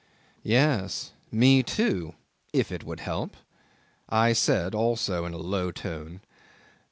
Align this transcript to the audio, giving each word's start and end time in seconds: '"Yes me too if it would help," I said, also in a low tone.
'"Yes 0.41 1.11
me 1.31 1.61
too 1.61 2.15
if 2.53 2.71
it 2.71 2.83
would 2.83 3.01
help," 3.01 3.37
I 4.09 4.33
said, 4.33 4.73
also 4.73 5.25
in 5.25 5.33
a 5.33 5.37
low 5.37 5.69
tone. 5.71 6.21